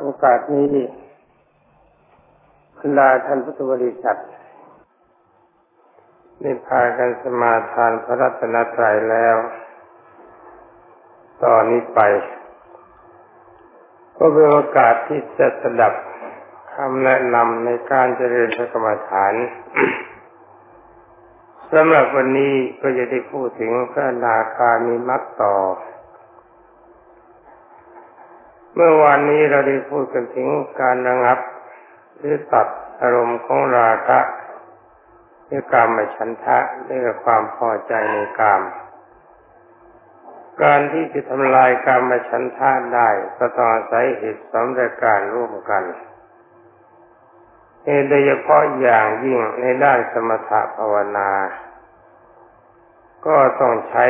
[0.00, 0.66] โอกาสนี้
[2.78, 4.16] บรรดาท่านพุทธบริษัท
[6.40, 9.36] ได้พากันสมาทานพระรัตนตรัยแล้ว
[11.44, 12.00] ตอนนี้ไป
[14.16, 15.94] ก็เป็นโอกาสที่จะสดับ
[16.72, 19.34] คำแนะนำในการเจริญพระกรรมฐาน
[21.72, 25.56] สำหรับวันนี้ก็จะได้พูดถึงพระนาคามีมักต่อ
[28.78, 30.48] เมื่อวานนี้เราได้พูดกันถึง
[30.80, 31.38] การระงับ
[32.18, 32.66] หรือตัด
[33.02, 34.18] อารมณ์ของราคะ
[35.50, 36.58] ด้วยกามฉันทะ
[36.88, 38.62] ด้วยความพอใจในกาม
[40.62, 43.08] การที่จะทำลายกามฉันทะได้
[43.38, 45.82] ก็ต้องอาศัยเหตุสองประการร่วมกัน
[48.08, 51.30] โดยเฉพาะอย่างยิ่งในด้านสมถะภาวนา
[53.26, 54.06] ก็ต้องใช้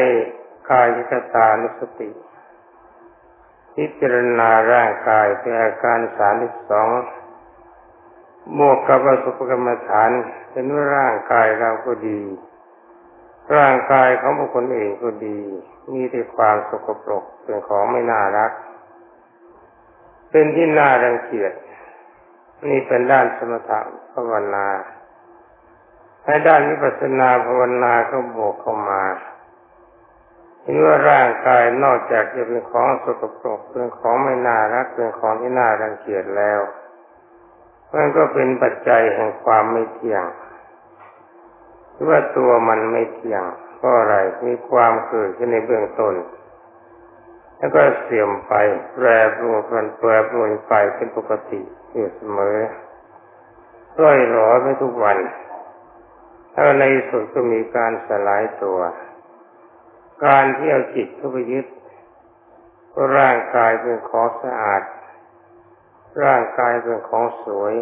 [0.71, 2.11] กายกตานุสติ
[3.77, 6.89] พิจารณาร่างกายเป็นอาการสามสิบสอง
[8.59, 10.11] บวกกับสุภกรรมฐาน
[10.51, 12.21] เป็นว่าร่างกายเราก็ดี
[13.57, 15.39] ร่างกายของบุคคลเองก็ดี
[15.93, 18.51] มีแต่ความสกปรกเป็นของไม่น่ารัก
[20.31, 21.53] เป็นที่น่ารังเกียจ
[22.69, 23.81] นี่เป็นด้านสมถะ
[24.13, 24.67] ภาวนา
[26.25, 29.03] ในด้านวิปัสสนาภาวนาก็บวกเข้ามา
[30.67, 36.61] เห็นว่าร่างกายนอกจากจะเป็นของสกปรกเป็นของไม่น่ารักเป็นของที่น่ารังเกียจแล้ว
[37.95, 40.25] มันก็เป็นปัจจัยแห่งความไม่เที่ยง
[42.09, 43.43] ว่าตัวมันไม่เที่ยง
[43.77, 46.15] เพราะอะไรมีความเกิดขึ้นในเบื้องต้น
[47.59, 48.53] แล้วก็เสื่อมไป
[48.95, 49.07] แปร
[49.37, 51.61] ปรวนแปรปรวนไปเป็นปกติ
[51.93, 52.59] อยู่เสมอ
[54.03, 55.19] ร่อยหรอไปทุกวัน
[56.55, 58.79] ถ้าในสุดก็มีการสลายตัว
[60.25, 61.67] การที่เอาจิตเข้าไปยึด
[63.17, 64.83] ร่างกายเป็นของสะอาด
[66.25, 67.75] ร่างกายเป็นของสวย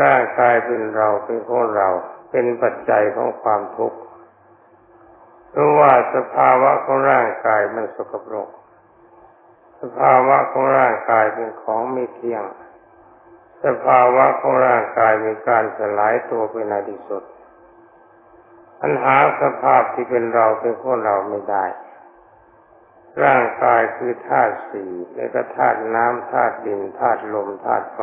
[0.00, 1.88] ร่างกายเป็นเราเป็นของเรา
[2.30, 3.98] เป็นปัจจัยของความทุกข์
[5.50, 8.48] เพราะว่าสภาวะของร่างกายมันสกปรก
[9.82, 12.44] สภาวะของร่างกายเป็นของไม่เที่ยง
[13.64, 17.22] สภาวะของร่างกายมีการสลายตัวไปในที่สุด
[18.80, 21.64] ปัญหาสภาพที่เป็นเราเป็นของเราไม่ได้
[23.24, 28.00] ร่างกายคือธาตุสี่แล้วก็ธาตุน้ำธาตุดินธาตุลมธาตุไฟ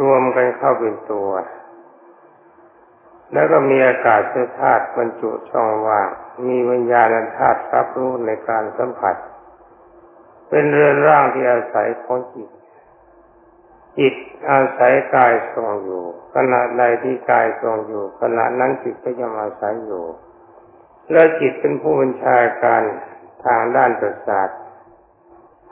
[0.00, 1.30] รวมกันเข้าเป็นตัว
[3.32, 4.20] แล้วก็มีอากาศ
[4.60, 6.08] ธาตุบรรจุช่องว่าง
[6.46, 9.16] มีวิญญาณธาตุรับรู้ในการสัมผัส
[10.48, 12.48] เป็นเรือนร่างที่อาศัยของจิต
[13.98, 14.14] จิต
[14.50, 20.04] อาศัยกายทรงอยู่ขณะใดที่กายทรงอยู่ขณะนั้นจิตก็ยังอาศัยอยู่
[21.12, 22.82] แล้วจิตเป็นผู้บัญชาการ
[23.44, 24.48] ทางด้านประสาท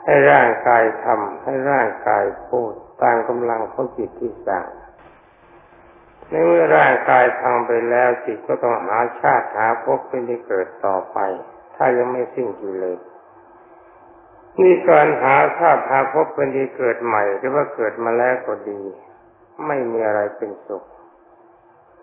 [0.03, 4.65] ให้ร่างกายทำให้ร่างกายพูดตามกำลังของจิตที่สั่ง
[6.29, 11.19] ในเมื่อร่างกายพังไปแล้วจิตก็ต้องหาชาติหาภพเป็นที่เกิดต่อไป
[11.75, 12.99] ถ้ายังไม่สิ้นกิเลส
[14.57, 18.81] นี่การหาชาติหาภพเป็นที่เกิดใหม่หรือว่าเกิดมาแล้วก็ดี
[19.67, 20.83] ไม่มีอะไรเป็นสุข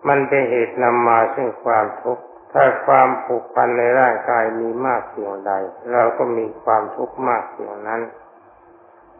[0.08, 5.52] มันเป็นเหตุนำมาซึ่งความทุกข์ถ้าความผูกพันในร่างกายมีมากเพียงใด
[5.92, 8.02] เราก็มีความทุกข์มากเพียงนั้น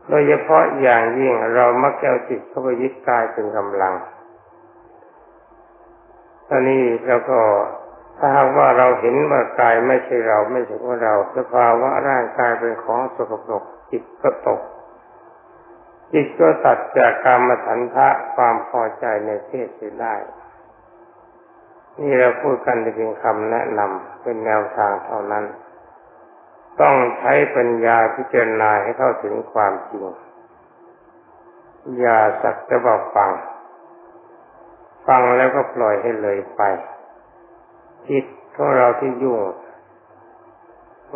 [0.08, 3.94] โดยเฉพาะอย่างยิ่งเรามักจะเอาจิตเข้าไปยึดกายเป็นกำลัง
[6.48, 7.38] ตอนนี้เราก็
[8.18, 14.60] ถ้าหากว่าเราเห็นว่ากายไม่ใช่เราไม่ใช่ว่าเรา สภาวะร่างกายเป็นของสกปรกจิตก็ตก
[16.12, 20.14] จิตก็ตัดจากกรรมฐานทะความพอใจในเพศเสียได้
[22.00, 25.44] นี่เราพูดกันเป็นคำแนะนำเป็นแนวทางเท่านั้น
[26.80, 30.04] ต้องใช้ปัญญาพิจารณาให้เข้าถึงความจริง
[31.98, 33.30] อย่าสักแต่บอกฟัง
[35.06, 36.62] ฟังแล้วก็ปล่อยให้เลยไป
[38.10, 38.24] จิต
[38.56, 39.40] ของเราที่ยุ่ง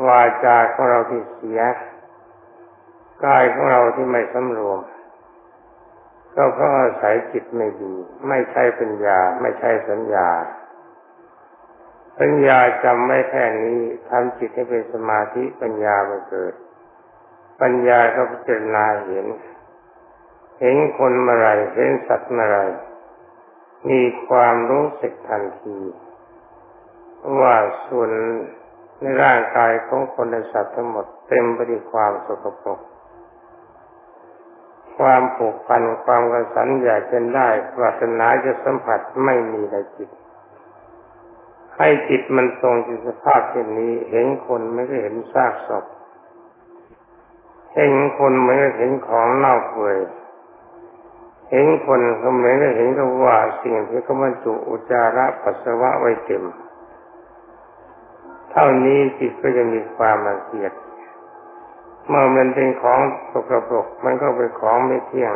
[0.06, 1.60] วาจาของเราที่เสีย
[3.24, 4.80] กายของเราที่ไม่สำรวม
[6.36, 7.94] ก็เพราะอาศัยจิตไม่ดี
[8.28, 10.28] ไม่ใช่ปัญญา ไม่ใช่สัญญา
[12.20, 16.54] ปัญญาจำไม่แค่นี้ทำจิตให้เป็นสมาธิปัญญามันเกิด
[17.60, 19.26] ปัญญาก็พิจารณาเห็น
[20.60, 22.58] เห็นคนเมื่อไรเห็นสัตว์เมื่อไร
[23.88, 25.78] มีความรู้สึกทันที
[27.40, 27.54] ว่า
[27.88, 28.10] ส่วน
[29.00, 32.80] ในร่างกายของคนในสัตว์ทั้งหมดเต็มไปด้วยความสกปรก
[34.98, 40.10] ความผูกพันความกระสันอยากจะได้ปรารถนาจะสัมผัสไม่มีในจิต
[41.76, 45.84] ให้จิตมันทรงอยู่สภาพเช่นนี้ เห็นคนไม่ได้เห็นซากศพ
[47.74, 49.98] เห็นคนเหมือนเห็นของเน่าเปื่อย
[51.50, 56.44] เห็นคนก็เหมือนเห็นกับว่าสิ่งที่เขาบรรจุอุจาระปัสสาวะไว้เต็ม
[58.52, 60.72] เท่านี้จิตก็จะมีความรังเกียจ
[62.08, 63.00] เมื่อมันเป็นของ
[63.32, 65.32] สกปรกมันก็เป็นของไม่เที่ยง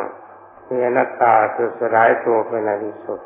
[0.69, 3.19] มีอนัตตาคือสลายตัวไปในที่สุด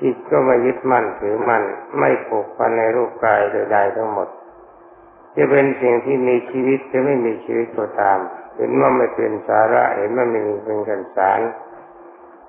[0.00, 1.62] จิตก็ไม่ยึดมั่นถือมั่น
[1.98, 4.28] ไม่ผูกพันในรูปกายใดๆทั้งหมด
[5.36, 8.18] จะเป็นสิ่งที่มีชีวิตจะไม่มีชีวิตก็ตาม
[8.56, 11.40] เห็นว่าไม่เป็นสาระเห็นว่าไม่มีเป็นกันสาร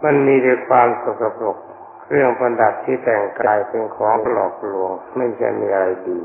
[0.03, 1.57] มันมีแต่ความสกปรก
[2.09, 6.21] เรื่องประดับที่แต่งกายเป็นของหลอกลวง ไม่ใช่มีอะไรดี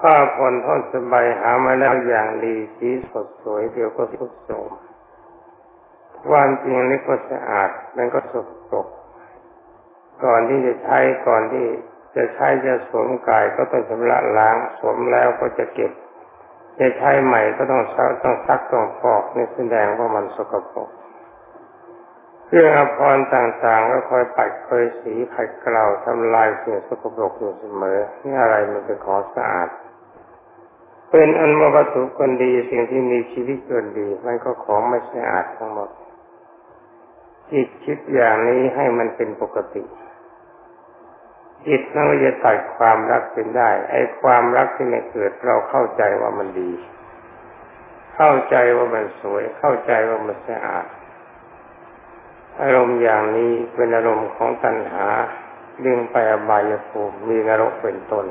[0.00, 4.70] ผ้าผ่อนท่อนสบายหามาแล้วอย่างดีสีสดสวยเดี๋ยวก็สุดโทม
[6.28, 8.86] ความจริงนี่ก็สะอาดมันก็สกปรก
[10.24, 10.98] ก่อนที่จะใช้
[11.28, 11.66] ก่อนที่
[12.16, 15.92] จะใช้จะสวมกายก็ต้องชำระล้างสวมแล้วก็จะเก็บ
[16.78, 20.88] จะใช้ใหม่ก็ต้องซักต้องซักต้องฟอกนี่แสดงว่ามันสกปรก
[22.54, 29.68] เครื่องอภรรต่างๆ ก็คอยปัดคอยสีขัดเกลาทำลายสิ่งสกปรกอยู่เสมอนี่อะไรมันเป็นของสะอาด
[31.10, 35.90] เป็นอันวัตถุคนดีสิ่งที่มีชีวิตเกินดีมันก็ของไม่สะอาดทั้งหมด
[37.52, 39.82] จิตคิดอย่างนี้ให้มันเป็นปกติ
[41.66, 46.72] จิตนั้นจะตัดความรักเป็นได้ ไอ้ความรักที่ไม่เกิดเราเข้าใจว่ามันดี
[48.16, 50.86] เข้าใจว่ามันสวย เข้าใจว่ามันสะอาด
[52.62, 55.06] อารมณ์อย่างนี้เป็นอารมณ์ของตัณหา
[55.80, 58.26] เรื่องไปอบายภูมิมีนรกเป็นต้น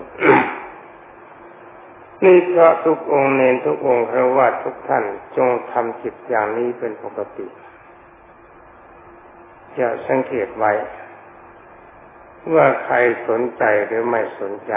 [2.24, 5.06] นี่พระทุกองค์เนนทุกองค์พระว่าทุกท่าน
[5.38, 7.48] จงทำจิตอย่างนี้เป็นปกติ
[9.78, 10.72] จะสังเกตไว้
[12.54, 12.96] ว่าใคร
[13.28, 14.74] สนใจหรือไม่สนใจ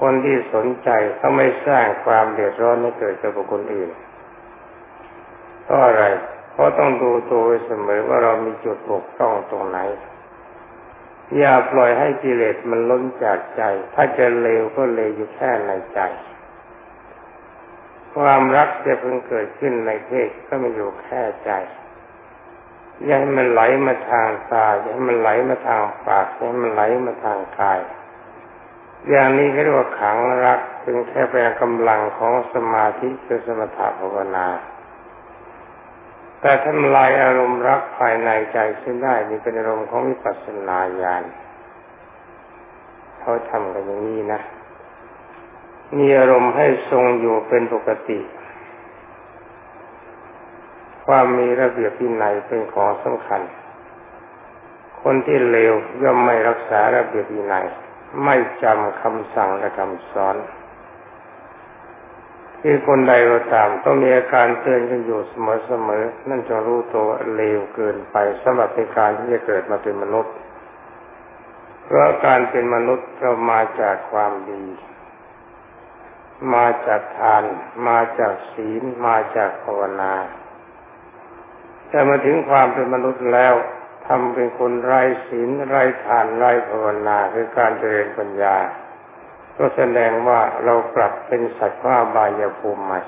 [0.00, 3.90] คนที่สนใจเขาไม่สร้างความเดือดร้อนให้เกิดกับบุคคลอื่น
[5.64, 6.04] เพราะอะไร
[6.52, 9.78] เพราะต้องดูตัวเสมอว่าเรามีจุดบกพร่องตรงไหน
[11.38, 13.62] อย่าปล่อยให้กิเลสมันล้นจากใจ
[13.94, 16.00] ถ้าจะเลวก็เลวอยู่แค่ในใจ
[18.14, 21.52] ความรักจะเพิ่งเกิดขึ้นในเพศก็ไม่อยู่แค่ใจ
[23.04, 27.80] อย่าให้มันไหลมาทางตาอย่าให้มันไหลมาทางปากอย่าให้มันไหลมาทางกาย
[29.08, 34.46] อย่างนี้เรียกว่าขังรักเป็นแค่เป็นกำลังของสมาธิคือสมถะภาวนา
[36.42, 41.22] แต่ทำลายอารมณ์รักภายในใจเส้นได้นี่เป็นอารมณ์ของวิปัสสนาญาณ
[43.20, 44.40] เขาทำกันอย่างนี้นะ
[45.98, 48.20] มีอารมณ์ให้ทรงอยู่เป็นปกติ
[51.06, 53.40] ความมีระเบียบวินัยเป็นของสำคัญ
[55.02, 57.66] คนที่เลวย่อมไม่รักษาระเบียบวินัย
[58.24, 60.36] ไม่จำคำสั่งและคำสอน
[62.62, 70.34] ที่คนใดก็ตามต้องมีอาการเตือนกันอยู่เสมอๆนั่นจะรู้ตัวเลวเกินไปสำหรับในการที่จะเกิดมาเป็นมนุษย์
[71.84, 74.64] เพราะการเป็นมนุษย์เรามาจากความดี
[76.54, 77.44] มาจากทาน
[77.88, 80.14] มาจากศีล มาจากภาวนา
[81.88, 83.54] แต่มาถึงความเป็นมนุษย์แล้ว
[84.06, 88.56] ทำเป็นคนไร้ศีลไร้ทานไร้ภาวนาคือการเจริญปัญญา
[89.58, 93.00] ก็แสดงว่าเรากลับเป็นสัตว์ว่าบายภูมิใหม่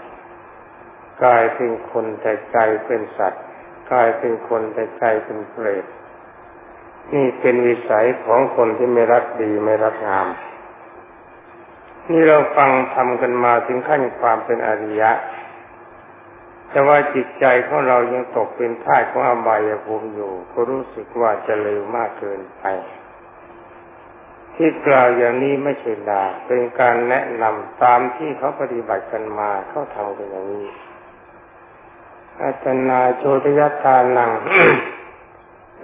[1.23, 3.43] กลายเป็นคนแต่ใจเป็นสัตว์
[3.91, 5.85] กลายเป็นคนแต่ใจเป็นเปรต
[7.15, 10.29] นี่เป็นวิสัยของคนที่ไม่รักดีไม่รักงาม
[12.11, 15.13] นี่เราฟังทำกันมาถึงขั้นความเป็นอริยะ
[16.71, 22.65] แต่ว่าจิตใจของเรายังตกเป็นท่าของอบายภูมิอยู่ ก็รู้สึกว่าจะเร็วมากเกินไป
[24.57, 30.67] ที่กล่าวอย่างนี้ไม่ใช่ดาเป็นการแนะนำตามที่เขาปฏิบัติกันมาเขาทำกันอย่างนี้
[32.41, 34.31] อาจนาโชตยัตทานัง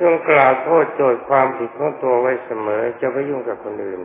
[0.01, 4.01] ย่งกล่าวโทษโจทย์ความผิดของตัวไว้เสมอ จะไม่ยุ่งกับคนอื่น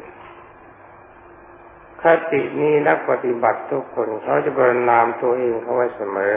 [2.01, 6.34] คตินี้นักปฏิบัติทุกคนเขาจะบรนามตัวเองเขาไว้เสมอ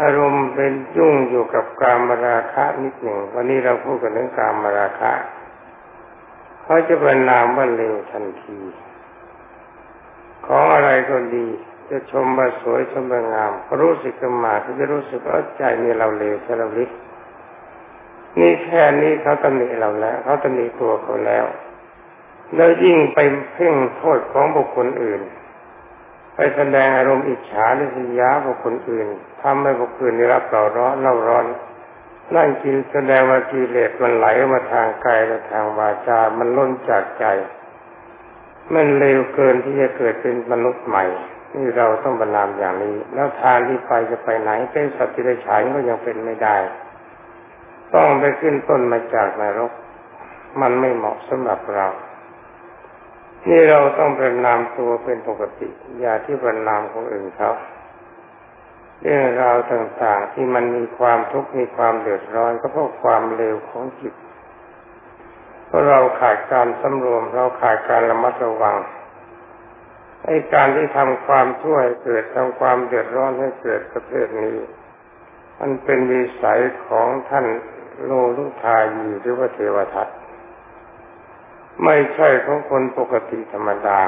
[0.00, 5.12] อารมณ์เป็นยุ่งอยู่กับการมราคะนิดหนึ่งวันนี้เราพูดกันเรื่องการมราคะ
[6.62, 8.58] เขาจะเป็นนามว่าเร็วทันที
[10.46, 11.46] ของอะไรก็ดี
[11.90, 16.84] จะชมว่าสวยชมว่างามรู้สึกขึ้นมาเขาจะรู้สึกว่าใจนี่เราเร็วใช่เราลิ
[18.40, 21.44] นี่แค่นี้เขาตำหนิเราแล้วเขาตำหนิตัวเขาแล้ว
[22.54, 23.18] แล้วยิ่งไป
[23.52, 25.20] เพ่งโทษของบุคคลอื่น
[26.34, 29.06] ไปแสดงอารมณ์อิจฉาหรือสิยาบุคคลอื่น
[29.42, 31.56] ทำให้บุคคลได้รับเราร้อนเราร้อนนั่
[32.34, 37.24] นกินแสดงว่ากิเลสมันไหลมาทางกายและทางวาจา มันล้นจากใจ
[38.74, 41.04] มันเร็วเกินที่จะเกิดเป็นมนุษย์ใหม่
[41.54, 46.56] นี่เราต้องบรรนามอย่างนี้ แล้วทางที่ไปจะไปไหนเป็นสัตว์ที่ได้ฉายก็ยังเป็นไม่ได้
[47.94, 49.72] ต้องไปขึ้นต้นมาจากนรก
[50.60, 51.86] มันไม่เหมาะสำหรับเรา
[53.48, 55.68] นี่เราต้องประนามตัวเป็นปกติ
[56.00, 57.50] อย่าที่ประนามของอื่นเขา
[59.02, 64.14] เรื่องราวต่างๆที่มันมีความทุกข์มีความเดือดร้อนก็เพราะความเร็วของจิต
[65.66, 68.76] เพราะเราขาดการสำรวมเราขาดการระมัดระวัง
[70.24, 74.56] ไอ้การที่ทำความช่วยเกิดทำความเดือดร้อนให้เกิดประเภทนี้
[75.60, 77.46] มันเป็นวิสัยของท่าน
[78.04, 80.08] โลลุทายีหรือว่าเทวทัต
[81.84, 84.00] ไม่ใช่ของคนปกติธรรมดา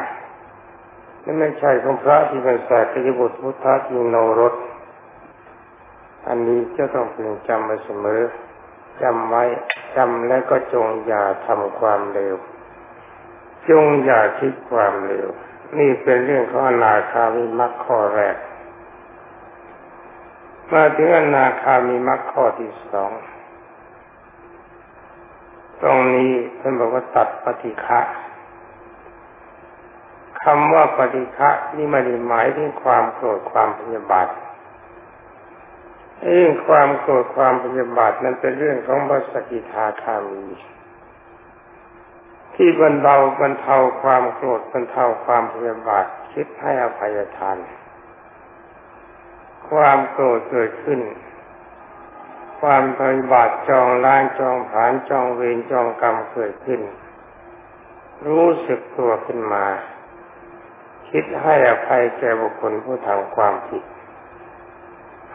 [1.22, 4.54] และไม่ใช่ของพระที่เป็นสายกิบุตรพุทธจิโนรส
[6.29, 8.23] อันนี้จะต้องพึงจำไว้เสมอ
[9.02, 9.45] จำไว้
[9.97, 12.37] จำแล้วก็จงอย่าทำความเร็ว
[13.71, 15.29] จงอย่าคิดความเร็ว
[15.79, 18.37] นี่เป็นเรื่องของอนาคามีมรรคข้อแรก
[20.73, 23.12] มาถึงอนาคามีมรรคข้อที่สอง
[25.83, 28.00] ตรงนี้ท่านบอกว่าตัดปฏิฆะ
[30.43, 34.29] คำว่าปฏิฆะนี่ไม่ได้หมายถึงความโกรธความพยาบาท
[36.26, 40.45] เรื่องความโกรธความพยาบาทนั้นเป็นเรื่องของพระสกิทาคามี
[42.55, 47.57] ที่บรรเทาบรรเทาความโกรธบรรเทาความพยาบาทคิดให้อภัยทาน
[49.69, 51.00] ความโกรธเกิดขึ้น
[52.61, 56.81] ความพยาบาทจองล้างจองผานจองเวรจองกรรมเกิดขึ้น
[58.26, 59.64] รู้สึกตัวขึ้นมา
[61.11, 63.83] คิดให้อภัยแก่บุคคลผู้ทำความผิด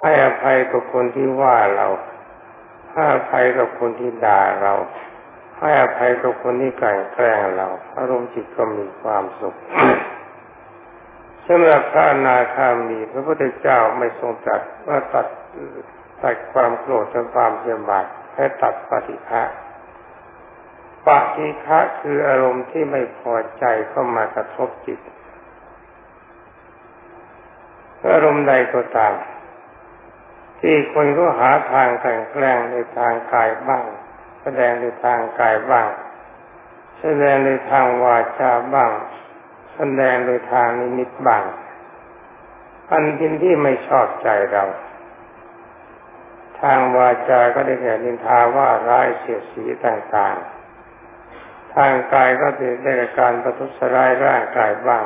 [0.01, 1.87] ให้อภัยกับคนที่ว่าเรา
[2.93, 4.73] ให้อภัยกับคนที่ด่าเรา
[5.59, 9.55] ให้อภัยกับคนที่กลั่นแกล้งเราอารมณ์จิตก็มีความสุข
[11.47, 15.27] สำหรับพระนาคามีพระพุทธเจ้าไม่ทรงจัดว่าตัด
[16.23, 19.43] ตัดความโกรธและความเพียบาทให้ตัดปฏิฆะ
[21.07, 24.99] ปฏิฆะคืออารมณ์ที่ไม่พอใจเข้ามากระทบจิต
[28.13, 29.13] อารมณ์ใดก็ตาม
[30.61, 33.85] ที่คนก็หาทางแต่งแกล้งในทางกายบ้าง
[34.41, 35.89] แสดงในทางกายบ้าง
[37.01, 38.91] แสดงในทางวาจาบ้าง
[39.75, 41.43] แสดงในทางนิมิตบ้าง
[42.91, 44.65] อันเป็นที่ไม่ชอบใจเรา
[46.61, 55.05] ทางวาจาก็ได้แก่นินทาว่าร้ายเสียสีต่างๆ ทางกายก็ได้แก่การประทุษร้ายร่างกายบ้าง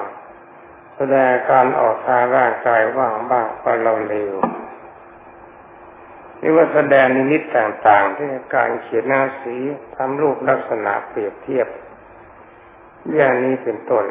[0.95, 4.35] แสดงการออกทางร่างกายบ้างบ้างว่าเราเลว
[6.41, 9.55] หรือว่าแสดงนิมิตต่างๆที่การเขียนหน้าสี
[9.95, 11.67] ทำรูปลักษณะเปรียบเทียบ
[13.13, 14.05] อย่างนี้เป็นต้น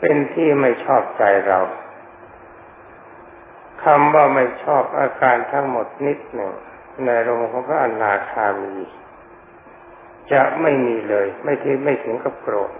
[0.00, 1.60] เป็นที่ไม่ชอบใจเรา
[3.84, 6.52] คำว่าไม่ชอบอาการทั้งหมดนิดหนึ่ง
[7.04, 8.76] ในโรงของพระอนาคามี
[10.32, 12.72] จะไม่มีเลย ไม่ถึงไม่ถึงกับโกรธ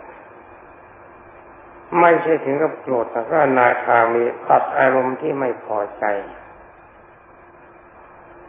[2.01, 6.05] ไม่ใช่ถึงกับโกรธแต่พระอนาคามีตัดอารมณ์ที่ไม่พอใจ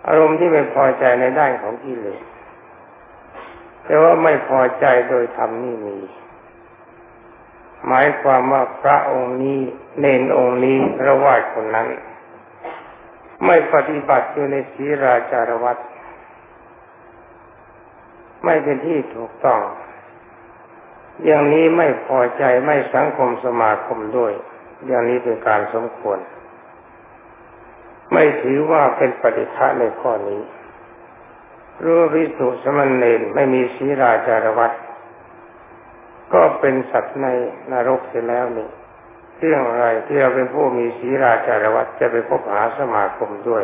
[0.09, 2.21] อารมณ์ที่ไม่พอใจในด้านของกิเลส
[3.85, 5.97] แต่ว่าไม่พอใจโดยธรรมนี่มี
[7.87, 9.59] หมายความว่าพระองค์นี้
[9.99, 11.87] เนนองค์นี้ระวาดคนนั้น
[13.45, 15.77] ไม่ปฏิบัติอยู่ในศีราจารวัต
[18.45, 19.61] ไม่เป็นที่ถูกต้อง
[21.25, 24.33] อย่างนี้ไม่พอใจไม่สังคมสมาคมด้วย
[24.87, 26.19] อย่างนี้เป็นการสมควร
[28.13, 30.41] ไม่ถือว่าเป็นปฏิฆะในข้อนี้
[31.83, 34.71] รู้วิสุสมณเณรไม่มีศีราจารวัต
[36.33, 37.27] ก็เป็นสัตว์ใน
[37.71, 38.69] นรกเสียแล้วนี่
[39.37, 43.63] เรื่องอะไรที่เราเป็นผู้มีศีราจารวัตจะไปพบหาสมาคมด้วย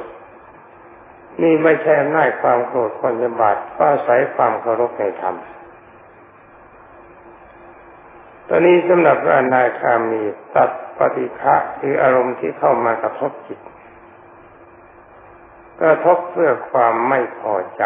[1.42, 5.36] นี่ไม่ใช่อำนาจความโกรธคนยบาทก็อาศัยความเคารพในธรรม
[8.48, 10.24] ตอนนี้สำหรับพระอนาคามี
[10.56, 13.60] ตัดปฏิฆะคืออารมณ์ที่เข้ามากระทบจิต
[15.82, 17.84] กระทบเพื่อความไม่พอใจ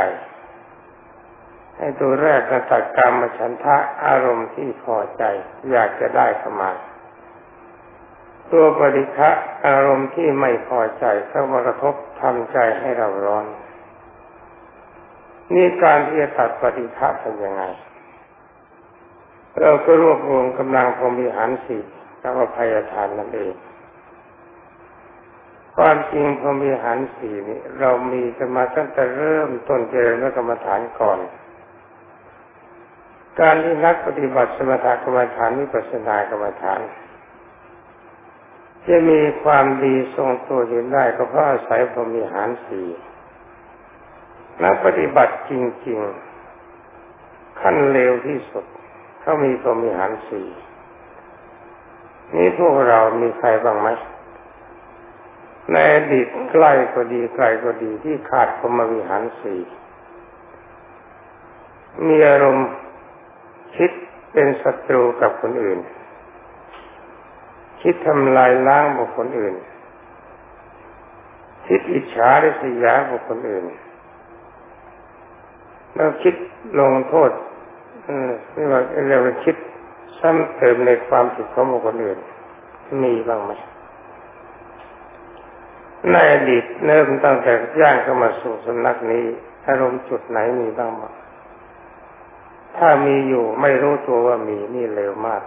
[1.77, 5.23] ให้ตัวแรกกระตัดกรรมฉันทะอารมณ์ที่พอใจ
[5.71, 6.71] อยากจะได้เข้ามา
[8.51, 9.29] ตัวปริฆะ
[9.67, 13.45] อารมณ์ที่ไม่พอใจเข้ามากระทบทำใจให้เราร้อน
[15.53, 17.63] นี่การที่จะตัดปฏิฆะเป็นยังไง
[19.61, 21.81] เราก็รวบรวมกำลังพรมิหารสี่
[22.21, 23.51] กับอภัยทานนั่นเอง
[25.81, 31.19] ความจริงพรมีหันสี่นี่เรามีกันมาตั้งแต่เริ่มต้นเจริญกรรมฐานก่อน
[33.39, 36.79] การที่นักปฏิบัติสมถกรรมฐานวิปัสสนากรรมฐาน
[38.87, 42.87] จะมีความดีทรงตัวอยู่ได้ก็เพราะอาศัยพรมีหารสี่
[44.63, 45.51] นักปฏิบัติจ
[45.87, 45.99] ริง
[46.79, 48.65] ๆ ขั้นเร็วที่สุด
[49.21, 50.47] เขามีพรมีหารสี่
[52.35, 53.89] นี่พวกเรามีใครบ้างไหม
[55.71, 59.59] ในอดีตใกล้ก็ดีไกลก็ดีที่ขาดพรมวิหารสี่
[62.07, 62.67] มีอารมณ์
[63.75, 63.91] คิด
[64.31, 65.79] เป็นศัตรูกับคนอื่น
[67.81, 69.55] คิดทำลายล้างบุคคลอื่น
[71.67, 73.65] คิดอิจฉาริษยาบุคคลอื่น
[75.95, 76.35] แล้วคิด
[76.79, 77.31] ลงโทษ
[78.55, 79.55] นี่ว่าเรียกว่าคิด
[80.19, 82.19] ซ้ำเติมในความผิดของบุคคลอื่น
[83.03, 83.51] มีบ้างไหม
[86.11, 89.25] ในอดีตเริ่มตั้งแต่ย่างเข้ามาสู่สำนักนี้
[89.67, 91.03] อารมณ์จุดไหนมีบ้างไหม
[92.77, 95.43] ถ้ามีอยู่ไม่รู้ตัวว่ามีนี่เร็วมาก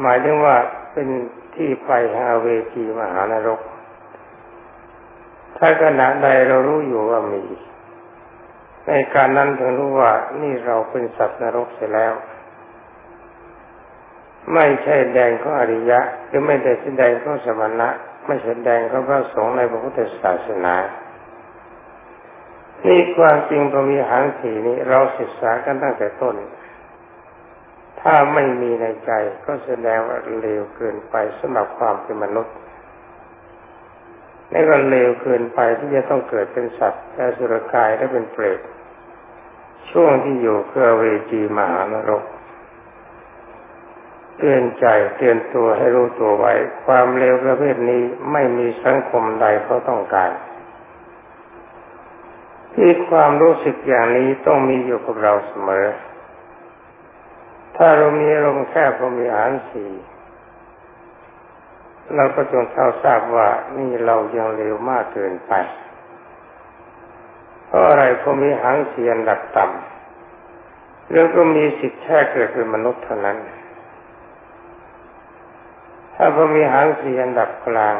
[0.00, 0.56] หมายถึงว่า
[0.92, 1.08] เป็น
[1.54, 3.60] ที่ไปแห่งเวทีมหานรก
[5.58, 7.44] ถ้าขณะใดเรารู้อยู่ว่ามี
[8.86, 12.14] ในการนั้นถึงรู้ว่านี่เราเป็นสัตว์นรกเสียแล้ว
[14.54, 17.88] ไม่ใช่แดงของอริยะหรือไม่ได้แสดงของสมณะ
[18.26, 20.76] ไม่ใช่แดงของพระสงฆ์ในพระพุทธศาสนา
[22.86, 26.34] นี่ความจริงพระมีหางสีนี้เราศึกษากันตั้งแต่ต้น
[28.00, 29.10] ถ้าไม่มีในใจ
[29.46, 32.54] ก็แสดงว่าเลวเกินไปสำหรับความเป็นมนุษย์
[34.52, 38.60] นี่ก็เลวเกินไปที่จะต้องเกิดเป็นสัตว์และสุรกายและเป็นเปรต
[39.90, 42.22] ช่วงที่อยู่เพื่อเวจีมหานรก
[44.38, 44.86] เตือนใจ
[45.16, 46.52] เตือนตัวให้รู้ตัวไว้
[46.84, 50.30] ความเลวประเภทนี้ไม่มีสังคมใดเขาต้องการ
[52.74, 55.86] ที่ความรู้สึกอย่างนี้ต้องมีอยู่กับเราเสมอ
[57.76, 59.90] ถ้าเรามีอารมณ์แค่พรมีอาหารสี่
[62.16, 63.48] เราก็จงเท่าทราบว่า
[63.78, 65.52] นี่เรายังเร็วมากเกินไป
[67.66, 73.36] เพราะอะไรพรมีหางเสียนดับต่ำเรื่องก็มีสิทธิ์แค่เกิดเป็นมนุษย์เท่านั้น
[76.16, 77.96] ถ้าพรมีหางสียนดับกลาง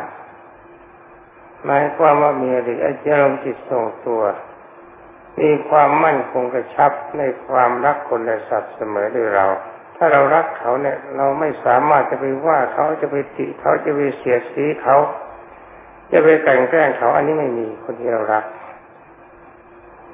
[1.64, 4.22] หมายความว่ามีอริยอารมณ์จิตทรงตัว
[5.40, 9.46] มีความมั่นคงกระชับในความรักคนและสัตว์เสมอด้วยเรา
[9.96, 14.96] ถ้าเรารักเขาเนี่ย เราไม่สามารถจะไปว่าเขาจะไปติเขาจะไปเสียสีเขา
[16.12, 18.44] จะไปแต่งแกล้งเขาอันนี้ไม่มีคนที่เรารัก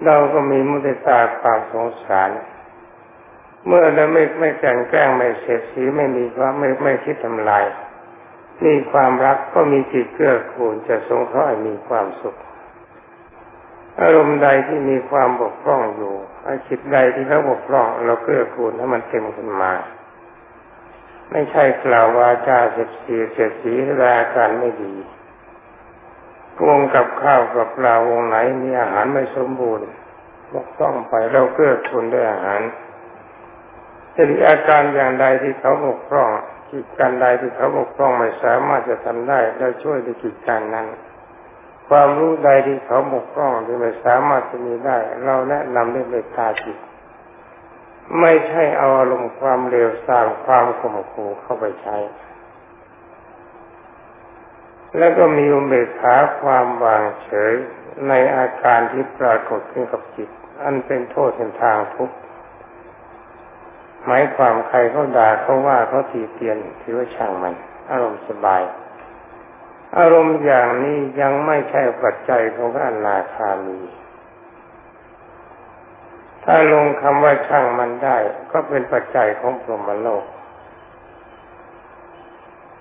[0.06, 2.30] เราก็มีมุติตาความสงสาร
[3.66, 7.64] เมื่อเราไม่ไม่แต่งแกล้งไม่เสียสีไม่มีว่าไม่ไม่คิดทำลาย
[8.64, 12.36] มีความรักก็มีจิตเกื้อกูลจะสงเคราะห์มีความสุข
[14.00, 16.14] อารมณ์ใดที่มีความบกพร่องอยู่
[16.46, 19.72] อาจิตใดที่เขาบกพร่อง เราเกื้อกูลให้มันเต็มขึ้นมา
[21.30, 24.94] ไม่ใช่กล่าววาจาเสียดสีเสียดสีแสดงอาการไม่ดี
[26.66, 29.86] วงกับข้าวกับปลาวงไหนมีอาหารไม่สมบูรณ์
[30.54, 32.60] บกพร่องไปเราเกื้อกูลด้วยอาหาร
[34.14, 36.30] จะมีอาการอย่างใดที่เขาบกพร่อง
[36.70, 40.86] กิจการใดที่เขาบกพร่องไม่สามารถจะทำได้เราช่วยในกิจการนั้น
[41.88, 46.78] ความรู้ใดที่เขาบกพร่องที่ไม่สามารถจะมีได้ เราแนะนำด้วยเมตตาจิต
[48.20, 51.96] ไม่ใช่เอาอารมณ์ความเร็วสร้างความข่มขู่เข้าไปใช้
[54.98, 57.54] แล้วก็มีอุเบกขาความวางเฉย
[58.08, 60.28] ในอาการที่ปรากฏขึ้นกับจิต
[60.62, 62.16] อันเป็นโทษเป็นทางทุกข์
[64.06, 67.54] หมายความใครเขาด่าเขาว่าเขาตีเตียนถือว่าช่างมัน
[67.90, 68.62] อารมณ์สบาย
[69.98, 73.78] อารมณ์อย่างนี้ยังไม่ใช่ปัจจัยของพระอนาคามี
[76.44, 78.16] ถ้าลงคำว่าช่างมันได้
[78.52, 80.24] ก็เป็นปัจจัยของพรหมโลก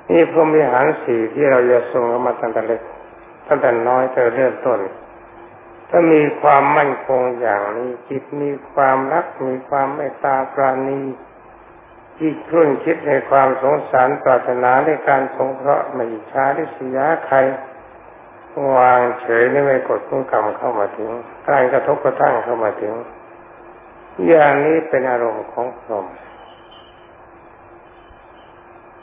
[0.10, 2.82] นี่พรหมิหารสี่ที่เราจะทรงมาตั้งแต่เล็ก
[3.47, 4.79] ตั้งแต่น้อยแต่เริ่มต้น
[5.89, 11.02] ถ้ามีความมั่นคงอย่างนี้จิตมีความรักมีความเมตตาปราณี
[12.17, 17.38] ที่ครุ่นคิดในความสงสารปรารถนาในการสงเคราะห์ไม่ช้าหรือเสียใคร
[18.78, 21.10] วางเฉยไม่กดพุ่งกรรมเข้ามาถึง
[21.49, 22.93] การกระทบกระทั่งเข้ามาถึง
[24.28, 26.06] อย่างนี้เป็นอารมณ์ของพรหม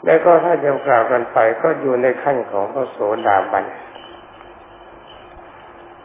[0.05, 3.65] แล้วก็ถ้าจะกล่าวกันไปก็อยู่ในขั้นของพระโสดาบัน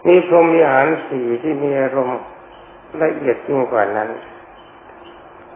[0.07, 2.19] มีพรหมีหารสี่ที่มีอารมณ์
[3.03, 4.09] ละเอียดยิ่งกว่านั้น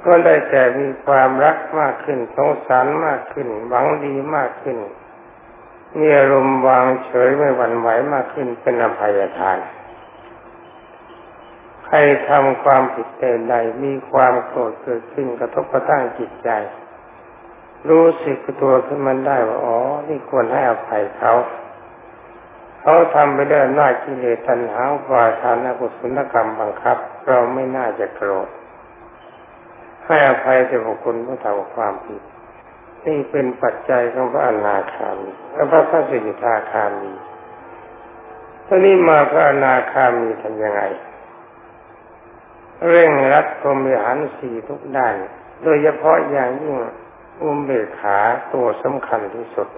[0.06, 4.78] ก็ได้แต่มีความรักมากขึ้นสงสารมากขึ้นหวังดีมากขึ้น
[5.98, 9.58] มีอารมณ์วางเฉยไม่หวั่นไหวมากขึ้นเป็นอภัยทาน
[11.86, 11.98] ใคร
[12.30, 13.08] ทำความผิด
[13.50, 16.50] ใดมีความโกรธเกิดขึ้นกระทบกระทั่งจิตใจ
[17.90, 19.78] รู้สึกตัวขึ้นมันได้ว่าอ๋อ
[20.10, 21.34] นี่ควรให้อภัยเขา
[22.88, 28.48] เขาทำไปด้วยอำนากิเลสตัณหาวาทานกุศลกรรมบังคับ เราไม่น่าจะโกรธ
[30.06, 32.22] ให้อภัยแต่บุคคลผู้ทำความผิด
[33.06, 37.12] นี่เป็นปัจจัยของพระอนาคามีและพระพระสิทธาคามี
[38.68, 40.82] ตอนนี้มาพระอนาคามีทำยังไง
[42.90, 45.16] เร่งรัดพรมิหารสี่ทุกด้าน
[45.64, 46.76] โดยเฉพาะอย่างยิ่ง
[47.42, 48.18] อุมเบกขา
[48.54, 49.70] ตัวสำคัญที่สุด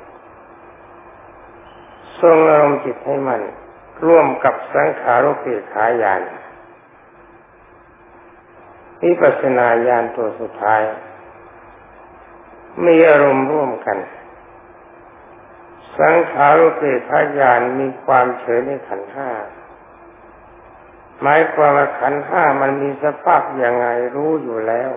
[2.22, 3.42] ทรงอารมณ์จิตให้มัน
[4.06, 6.22] ร่วมกับสังขารุปีขายาน
[9.02, 10.82] นิปัสนาญาณตัวสุดท้าย
[12.86, 13.98] มีอารมณ์ร่วมกัน
[16.00, 19.30] สังขารุปีขายานมีความเฉยในขันห้า
[21.22, 24.92] หมายความว่าขันห้ามันมีสภาพอย่างไงรู้อยู่แล้ว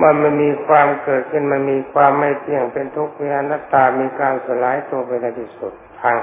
[0.00, 6.18] มันมันมีความเกิดขึ้นมันมีความไม่เที่ยงเป็นทุกข์มีอนัตตามีการสลายตัวไปในที่สุดพัง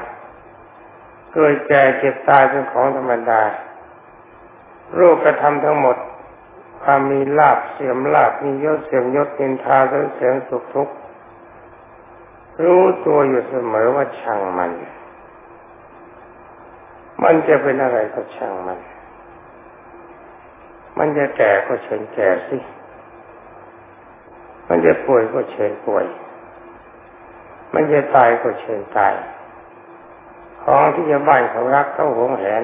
[1.33, 3.41] เกิดแก่เจ็บตายเป็นของธรรมดา
[4.97, 5.97] รูปกระทำทั้งหมด
[6.83, 9.77] ความมีลาบเสื่อมลาบมียศเสื่อมยศนินทา
[10.15, 10.93] เสียงสุขทุกข์
[12.63, 14.71] รู้ตัวอยู่เสมอว่าช่างมัน
[17.23, 18.79] มันจะเป็นอะไรก็ช่างมัน
[20.97, 22.57] มันจะแก่ก็เชิญแก่สิ
[24.73, 26.05] มันจะป่วยก็เชิญป่วย
[27.73, 29.13] มันจะตายก็เชิญตาย
[30.63, 32.63] ของที่จะบ้านเขารักเขาหวงแหน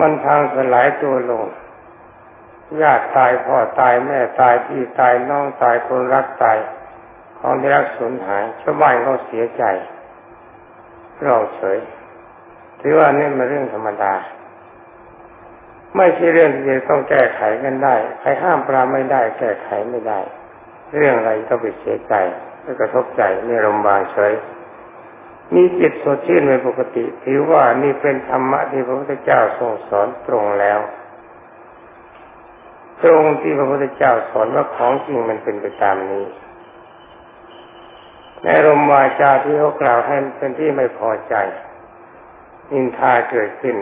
[0.00, 1.44] มันพังสลายตัวลง
[2.82, 6.58] ญาติตายพ่อตายแม่ตายพี่ตายน้องตายคนรักตาย
[7.38, 9.64] ของที่รักสูญหายชาวบ้านเขาเสียใจ
[11.22, 11.78] เราเฉย
[12.80, 14.14] ถือว่านี่มันเรื่องธรรมดา
[15.96, 20.20] ไม่ใช่เรื่องที่จะต้องแก้ไขกันได้ ใครห้ามปรามไม่ได้ แก้ไขไม่ได้
[20.96, 22.14] เรื่องอะไรก็ไปเสียใจ
[22.62, 24.32] ไม่กระทบใจไม่รมบางเฉย
[25.54, 30.80] มีจิตสดชื่นเป็นปกติถือว่านี่เป็นธรรมะที่พระพุทธเจ้าทรงสอนตรงแล้ว
[33.02, 36.24] ตรงที่พระพุทธเจ้าสอนว่าของจริงมันเป็นไปตามนี้
[38.44, 41.34] ในรมวาจาที่เขากล่าวให้เป็นที่ไม่พอใจ
[42.72, 43.76] อินทาเกิดขึ้น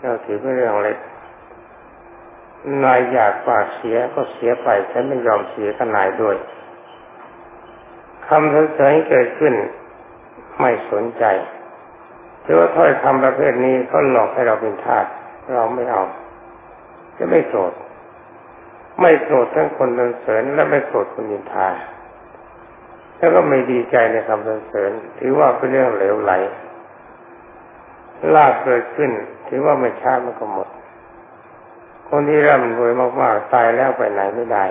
[0.00, 0.98] เราถือเป็นเรื่องเล็ก
[2.84, 6.36] นายอยากฝากเสียก็เสียไปฉันไม่ยอมเสียกับนายด้วย
[8.28, 9.54] คำสรรเสริญเกิดขึ้น
[10.60, 11.24] ไม่สนใจ
[12.42, 15.06] หรือว่าถ้อยคำประเภทนี้เขาหลอกให้เราเป็นทาส
[15.54, 16.02] เราไม่เอา
[17.18, 17.72] จะไม่โกรธ
[19.00, 21.68] ไม่โกรธทั้งคนสรรเสริญและไม่โกรธคนนินทา
[23.16, 26.32] แล้วก็ไม่ดีใจในคำสรรเสริญ ถือว่าเป็นเรื่องเหลวไหล
[28.34, 29.10] ลาบเกิดขึ้น
[29.48, 30.68] ถือว่าไม่ช้ามันก็หมด
[32.08, 34.64] คนที่ร่ำรวยมากๆตายแล้วไปไหนไม่ได้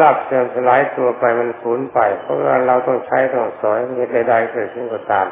[0.00, 5.26] ลาบเสื่อมสลายตัวไปมันสูญไป เพราะว่าเราต้องใช้ต้องสอยเหตุใดๆเกิดขึ้นก็ตาม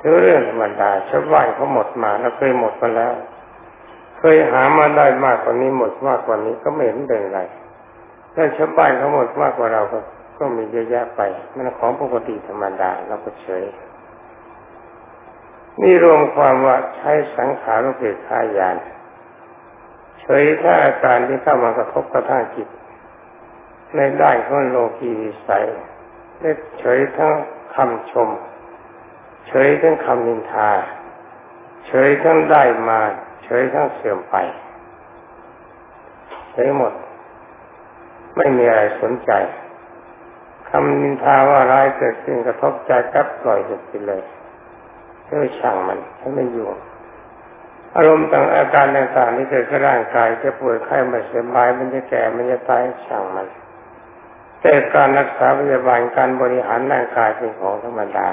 [0.00, 3.12] ถือเรื่องธรรมดาชาวบ้านเขาหมดมาเราเคยหมดมาแล้ว
[4.18, 7.40] เคยหามาได้มากกว่านี้หมดมากกว่านี้ก็ไม่เห็นเป็นไร
[8.34, 9.98] ถ้าชาวบ้านเขาหมดมากกว่าเราก็
[10.38, 11.20] ก็มีเยอะแยะไป
[11.54, 13.64] มันของปกติธรรมดาเราก็เฉย
[15.82, 18.76] นี่รวมความว่าใช้สังขารุเบกขายาน
[20.20, 22.68] เฉยถ้าอาการที่เข้ามากระทบกระทั่งจิต
[23.96, 25.66] ในด้านของโลกีวิสัย
[26.40, 27.34] ได้เฉยทั้ง
[27.74, 28.28] คำชม
[29.48, 30.70] เฉยทั้งคำนินทา
[31.86, 33.00] เฉยทั้งได้มา
[33.44, 34.36] เฉยทั้งเสื่อมไป
[36.50, 36.92] เฉยหมด
[38.36, 39.30] ไม่มีอะไรสนใจ
[40.70, 44.22] คำนินทาว่าร้ายเกิดขึ้นกระทบใจกับปล่อยไปเลย
[45.28, 46.66] เออช่างมันฉันไม่อยู่
[47.96, 53.46] อารมณ์ต่างอาการต่างๆที่เกิดกับร่างกายจะป่วยไข้ไม่สบายมันจะแก่มันจะตายช่างมัน
[54.60, 58.26] แต่การรักษาพยาบาลการบริหารร่างกายเป็นของธรรมดา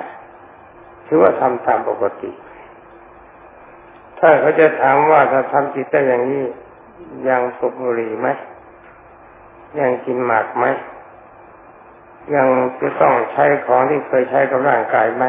[1.06, 2.32] ถือว่าทำตามปกติ
[4.20, 6.46] ถ้าเขาจะถามว่าถ้าทำจิตได้อย่างนี้
[7.30, 8.28] ยังสุบุหรี่ไหม
[9.80, 10.66] ยังกินหมากไหม
[12.36, 12.48] ยัง
[12.82, 15.26] จะต้องใช้ของที่เคยใช้กับร่างกายไหม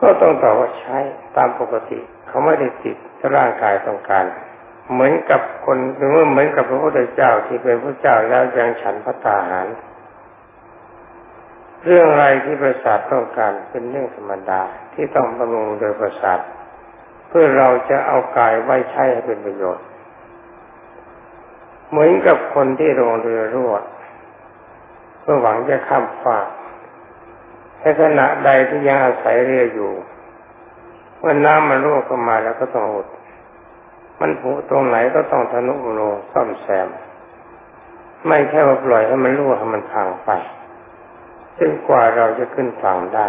[0.00, 0.96] ก็ต้องตอบว่าใช้
[1.36, 2.96] ตามปกติ เขาไม่ได้ติด
[3.34, 4.24] ร่างกายต้องการ
[4.92, 9.68] เหมือนกับคนหรือว่าเหมือนกับพระพุทธเจ้าที่เป็นพระเจ้าแล้วยังฉันพระตาหาร
[11.84, 14.62] เรื่องอะไรที่ประสาทต้องการเป็นเรื่องธรรมดา
[14.94, 16.40] ที่ต้องบำรุงโดยประสาท
[17.28, 19.86] เพื่อเราจะเอากายไว้ใช้ให้เป็นประโยชน์
[21.90, 23.74] เหมือนกับคนที่ลงเรือรั่ว
[25.20, 26.46] เพื่อหวังจะข้ามฟาก
[27.86, 29.90] ในขณะใดที่ยังอาศัยเรืออยู่
[31.18, 33.06] เมื่อน้ำมันรั่วเข้ามาแล้วก็ต้องอด
[34.20, 36.88] มันผุตรงไหนก็ต้องทนุบำรุงซ่อมแซม
[38.26, 40.30] ไม่แค่ว่าปล่อยให้มันรั่วให้มันพังไป
[41.58, 43.28] จนกว่าเราจะขึ้นฝั่งได้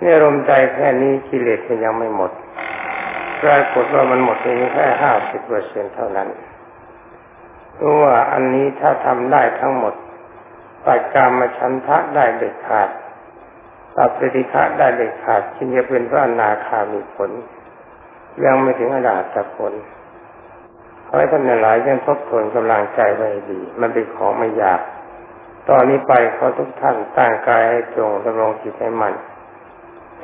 [0.00, 2.30] เนี่ยลมใจแค่นี้กิเลสมันยังไม่หมด
[3.42, 6.28] ปรากฏว่ามันหมดเพียงแค่ห้าสิบเปอร์เซ็นเท่านั้น
[7.80, 9.94] รู้ว่าอันนี้ถ้าทำได้ทั้งหมด
[10.86, 12.88] ตัดการมาชันทะได้เด็ดขาด
[13.96, 17.30] ตัดปฏิฆะได้เด็ดขาดจึงจะเป็นพระอนาคามีผล
[18.44, 19.72] ยังไม่ถึงอนาตผล
[21.06, 24.80] ขอให้ท่านหลายยังทบทวนกำลังใจไว้ดี มันเป็นของไม่ยาก
[25.68, 29.12] ตอนนี้ไปขอทุกท่านตั้งกายให้ตรงดำรงจิตให้มัน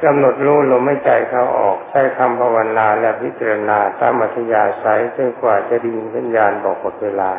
[0.02, 7.30] กำหนดรู้ลมไม่ใจเข้าออก ใช้คำภาวนาและพิจารณาตามอัธยาศัยจนกว่าจะดีวิญญาณบอกหมดเวลา